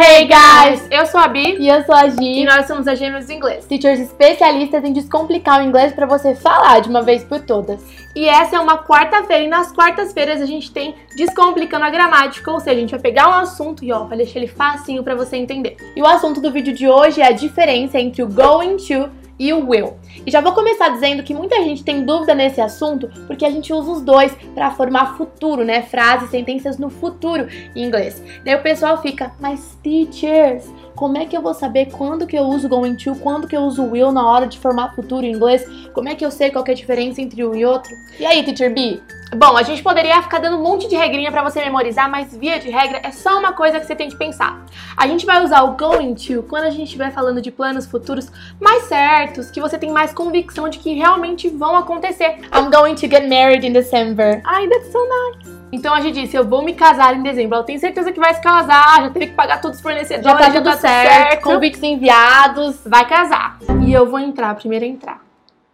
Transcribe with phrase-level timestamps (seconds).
[0.00, 0.86] Hey guys!
[0.92, 3.32] Eu sou a Bi E eu sou a Gi, e nós somos as Gêmeas do
[3.32, 3.66] Inglês.
[3.66, 7.82] teachers especialistas em descomplicar o inglês para você falar de uma vez por todas.
[8.14, 12.60] E essa é uma quarta-feira e nas quartas-feiras a gente tem Descomplicando a Gramática, ou
[12.60, 15.36] seja, a gente vai pegar um assunto e ó, vai deixar ele facinho pra você
[15.36, 15.76] entender.
[15.96, 19.52] E o assunto do vídeo de hoje é a diferença entre o going to e
[19.52, 19.96] o will.
[20.26, 23.72] E já vou começar dizendo que muita gente tem dúvida nesse assunto porque a gente
[23.72, 25.82] usa os dois para formar futuro, né?
[25.82, 28.22] Frases, sentenças no futuro em inglês.
[28.44, 30.64] Daí o pessoal fica, mas teachers,
[30.94, 33.62] como é que eu vou saber quando que eu uso going to, quando que eu
[33.62, 35.64] uso will na hora de formar futuro em inglês?
[35.94, 37.94] Como é que eu sei qual é a diferença entre um e outro?
[38.18, 39.00] E aí, teacher B?
[39.36, 42.58] Bom, a gente poderia ficar dando um monte de regrinha pra você memorizar, mas via
[42.58, 44.64] de regra é só uma coisa que você tem que pensar.
[44.96, 48.30] A gente vai usar o going to quando a gente estiver falando de planos futuros
[48.58, 52.38] mais certos, que você tem mais convicção de que realmente vão acontecer.
[52.54, 54.40] I'm going to get married in December.
[54.44, 55.58] Ai, that's so nice.
[55.70, 57.56] Então a gente disse, eu vou me casar em dezembro.
[57.56, 60.36] Ela tem certeza que vai se casar, já teve que pagar todos os fornecedores, Já
[60.36, 62.80] tá tudo certo, convites enviados.
[62.86, 63.58] Vai casar.
[63.84, 65.20] E eu vou entrar, primeiro a entrar.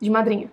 [0.00, 0.48] De madrinha.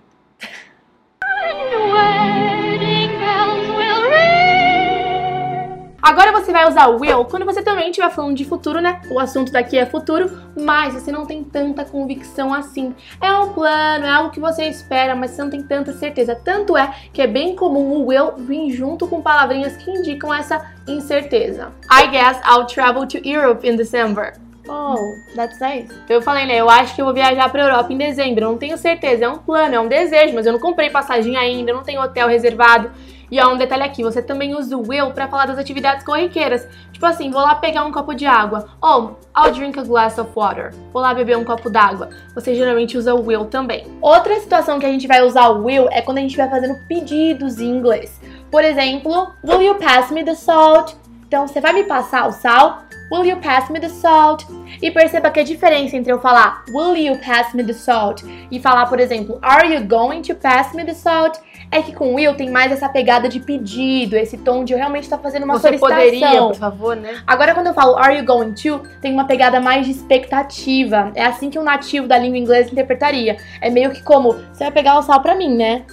[6.08, 9.02] Agora você vai usar o will quando você também estiver falando de futuro, né?
[9.12, 12.96] O assunto daqui é futuro, mas você não tem tanta convicção assim.
[13.20, 16.34] É um plano, é algo que você espera, mas você não tem tanta certeza.
[16.34, 20.66] Tanto é que é bem comum o will vir junto com palavrinhas que indicam essa
[20.88, 21.74] incerteza.
[21.92, 24.32] I guess I'll travel to Europe in December.
[24.70, 25.94] Oh, that's nice.
[26.08, 26.56] Eu falei, né?
[26.56, 28.46] Eu acho que eu vou viajar pra Europa em dezembro.
[28.46, 31.36] Eu não tenho certeza, é um plano, é um desejo, mas eu não comprei passagem
[31.36, 32.92] ainda, eu não tenho hotel reservado.
[33.30, 36.68] E ó, um detalhe aqui, você também usa o will pra falar das atividades corriqueiras.
[36.92, 38.70] Tipo assim, vou lá pegar um copo de água.
[38.82, 40.74] Oh, I'll drink a glass of water.
[40.94, 42.10] Vou lá beber um copo d'água.
[42.34, 43.86] Você geralmente usa o will também.
[44.02, 46.76] Outra situação que a gente vai usar o will é quando a gente vai fazendo
[46.88, 48.20] pedidos em inglês.
[48.50, 50.96] Por exemplo, will you pass me the salt?
[51.28, 52.87] Então, você vai me passar o sal?
[53.12, 54.46] Will you pass me the salt?
[54.82, 58.24] E perceba que a diferença entre eu falar Will you pass me the salt?
[58.52, 61.40] e falar, por exemplo, Are you going to pass me the salt?
[61.72, 65.04] É que com will tem mais essa pegada de pedido, esse tom de eu realmente
[65.04, 65.98] estar fazendo uma você solicitação.
[65.98, 67.22] poderia, por favor, né?
[67.26, 68.82] Agora, quando eu falo Are you going to?
[69.02, 71.12] Tem uma pegada mais de expectativa.
[71.16, 73.38] É assim que um nativo da língua inglesa interpretaria.
[73.62, 75.84] É meio que como, você vai pegar o sal pra mim, né?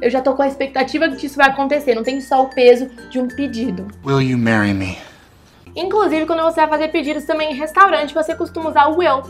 [0.00, 2.48] Eu já tô com a expectativa de que isso vai acontecer, não tem só o
[2.48, 3.86] peso de um pedido.
[4.04, 4.98] Will you marry me?
[5.74, 9.22] Inclusive, quando você vai fazer pedidos também em restaurante, você costuma usar o will.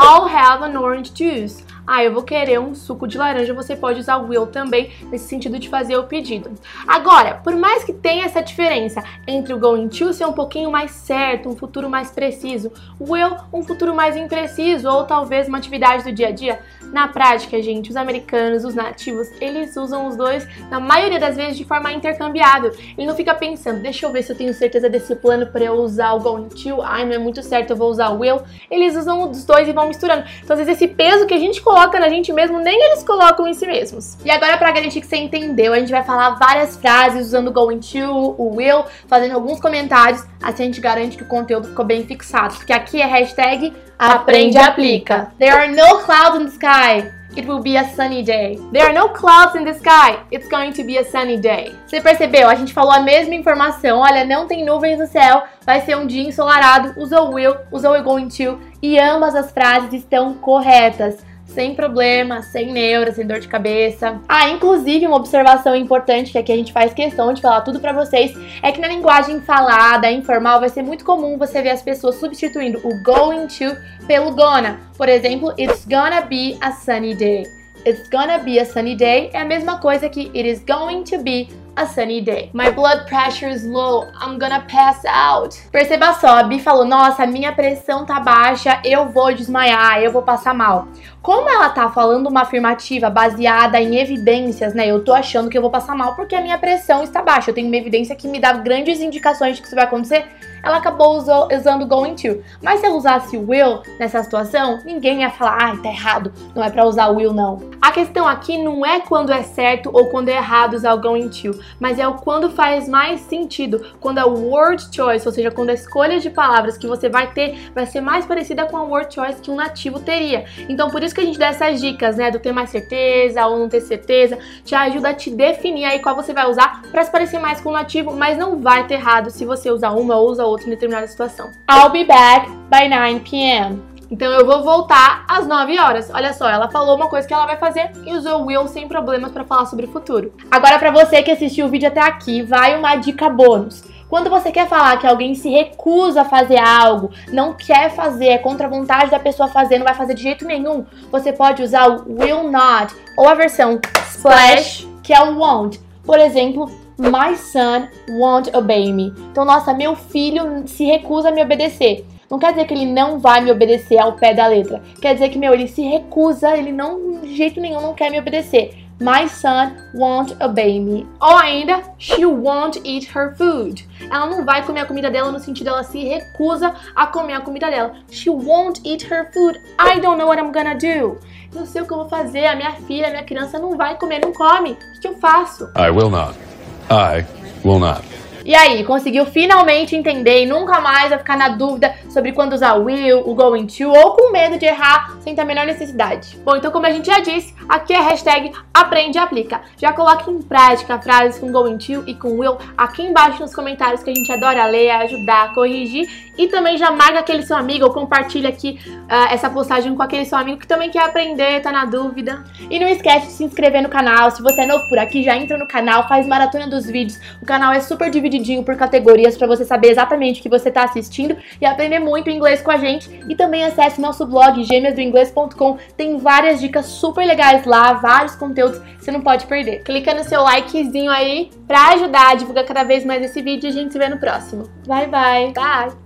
[0.00, 1.64] I'll have an orange juice.
[1.90, 5.26] Ah, eu vou querer um suco de laranja, você pode usar o will também nesse
[5.26, 6.50] sentido de fazer o pedido.
[6.86, 10.90] Agora, por mais que tenha essa diferença entre o going to ser um pouquinho mais
[10.90, 16.04] certo, um futuro mais preciso, o will um futuro mais impreciso ou talvez uma atividade
[16.04, 16.60] do dia a dia,
[16.92, 21.56] na prática, gente, os americanos, os nativos, eles usam os dois na maioria das vezes
[21.56, 22.70] de forma intercambiável.
[22.98, 25.72] Ele não fica pensando, deixa eu ver se eu tenho certeza desse plano para eu
[25.76, 28.42] usar o going to, ai, não é muito certo, eu vou usar o will.
[28.70, 30.24] Eles usam os dois e vão misturando.
[30.44, 33.46] Então, às vezes, esse peso que a gente coloca na gente mesmo, nem eles colocam
[33.46, 34.16] em si mesmos.
[34.24, 37.52] E agora, pra garantir que você entendeu, a gente vai falar várias frases usando o
[37.52, 41.84] going to, o will, fazendo alguns comentários, assim a gente garante que o conteúdo ficou
[41.84, 42.54] bem fixado.
[42.54, 45.32] Porque aqui é hashtag aprende e aplica.
[45.38, 47.18] There are no clouds in the sky.
[47.36, 48.58] It will be a sunny day.
[48.72, 50.18] There are no clouds in the sky.
[50.32, 51.72] It's going to be a sunny day.
[51.86, 52.48] Você percebeu?
[52.48, 54.00] A gente falou a mesma informação.
[54.00, 55.44] Olha, não tem nuvens no céu.
[55.64, 56.94] Vai ser um dia ensolarado.
[57.00, 58.58] Usou will, usou o going to.
[58.82, 64.20] E ambas as frases estão corretas sem problema, sem neura, sem dor de cabeça.
[64.28, 67.92] Ah, inclusive uma observação importante que aqui a gente faz questão de falar tudo para
[67.92, 68.32] vocês
[68.62, 72.78] é que na linguagem falada, informal, vai ser muito comum você ver as pessoas substituindo
[72.86, 73.76] o going to
[74.06, 74.78] pelo gonna.
[74.96, 77.44] Por exemplo, it's gonna be a sunny day.
[77.86, 81.22] It's gonna be a sunny day é a mesma coisa que it is going to
[81.22, 81.48] be
[81.78, 82.50] a sunny day.
[82.52, 84.06] My blood pressure is low.
[84.20, 85.56] I'm gonna pass out.
[85.70, 90.22] Perceba só, a Bi falou: Nossa, minha pressão tá baixa, eu vou desmaiar, eu vou
[90.22, 90.88] passar mal.
[91.22, 94.86] Como ela tá falando uma afirmativa baseada em evidências, né?
[94.86, 97.50] Eu tô achando que eu vou passar mal porque a minha pressão está baixa.
[97.50, 100.26] Eu tenho uma evidência que me dá grandes indicações de que isso vai acontecer.
[100.62, 102.42] Ela acabou usando going to.
[102.62, 106.62] Mas se ela usasse will nessa situação, ninguém ia falar, ai, ah, tá errado, não
[106.62, 107.60] é para usar will não.
[107.80, 111.28] A questão aqui não é quando é certo ou quando é errado usar o going
[111.28, 115.50] to, mas é o quando faz mais sentido, quando é o word choice, ou seja,
[115.50, 118.82] quando a escolha de palavras que você vai ter vai ser mais parecida com a
[118.82, 120.44] word choice que um nativo teria.
[120.68, 123.58] Então por isso que a gente dá essas dicas, né, do ter mais certeza ou
[123.58, 127.12] não ter certeza, te ajuda a te definir aí qual você vai usar para se
[127.12, 130.30] parecer mais com o nativo, mas não vai ter errado se você usar uma ou
[130.30, 131.50] usar outra em determinada situação.
[131.70, 133.82] I'll be back by 9 p.m.
[134.10, 136.10] Então eu vou voltar às 9 horas.
[136.10, 139.32] Olha só, ela falou uma coisa que ela vai fazer e usou will sem problemas
[139.32, 140.32] para falar sobre o futuro.
[140.50, 143.84] Agora para você que assistiu o vídeo até aqui, vai uma dica bônus.
[144.08, 148.38] Quando você quer falar que alguém se recusa a fazer algo, não quer fazer, é
[148.38, 151.88] contra a vontade da pessoa fazer, não vai fazer de jeito nenhum, você pode usar
[151.88, 153.78] o will not ou a versão
[154.08, 155.78] slash, que é o won't.
[156.04, 159.12] Por exemplo, my son won't obey me.
[159.30, 162.04] Então, nossa, meu filho se recusa a me obedecer.
[162.30, 164.82] Não quer dizer que ele não vai me obedecer ao pé da letra.
[165.00, 168.18] Quer dizer que, meu, ele se recusa, ele não, de jeito nenhum, não quer me
[168.18, 168.86] obedecer.
[169.00, 171.06] My son won't obey me.
[171.20, 173.88] Ou ainda, she won't eat her food.
[174.10, 177.40] Ela não vai comer a comida dela no sentido ela se recusa a comer a
[177.40, 177.94] comida dela.
[178.10, 179.56] She won't eat her food.
[179.78, 181.16] I don't know what I'm gonna do.
[181.54, 182.46] Não sei o que eu vou fazer.
[182.46, 184.72] A minha filha, a minha criança não vai comer, não come.
[184.72, 185.70] O que eu faço?
[185.76, 186.47] I will not.
[186.90, 187.26] I
[187.64, 188.04] will not.
[188.48, 192.78] E aí, conseguiu finalmente entender e nunca mais vai ficar na dúvida sobre quando usar
[192.78, 196.34] o will, o going to ou com medo de errar sem ter a menor necessidade.
[196.42, 199.60] Bom, então como a gente já disse, aqui é a hashtag aprende e aplica.
[199.76, 204.02] Já coloque em prática frases com going to e com will aqui embaixo nos comentários
[204.02, 206.08] que a gente adora ler, ajudar, corrigir
[206.38, 210.24] e também já marca aquele seu amigo ou compartilha aqui uh, essa postagem com aquele
[210.24, 212.44] seu amigo que também quer aprender, tá na dúvida.
[212.70, 214.30] E não esquece de se inscrever no canal.
[214.30, 217.18] Se você é novo por aqui, já entra no canal, faz maratona dos vídeos.
[217.42, 220.84] O canal é super divididinho por categorias para você saber exatamente o que você tá
[220.84, 223.10] assistindo e aprender muito inglês com a gente.
[223.28, 225.78] E também acesse nosso blog gêmeasdoinglês.com.
[225.96, 229.82] Tem várias dicas super legais lá, vários conteúdos você não pode perder.
[229.82, 233.70] Clica no seu likezinho aí pra ajudar a divulgar cada vez mais esse vídeo e
[233.70, 234.64] a gente se vê no próximo.
[234.86, 235.52] Bye bye.
[235.52, 235.98] Bye.